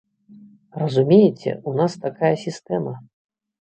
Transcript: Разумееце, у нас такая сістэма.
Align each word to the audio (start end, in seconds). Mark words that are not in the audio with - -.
Разумееце, 0.85 1.51
у 1.71 1.77
нас 1.83 2.01
такая 2.09 2.35
сістэма. 2.49 3.01